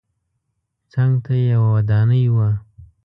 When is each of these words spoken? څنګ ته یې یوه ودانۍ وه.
څنګ 0.91 1.13
ته 1.25 1.33
یې 1.41 1.45
یوه 1.53 1.69
ودانۍ 1.75 2.23
وه. 2.35 2.49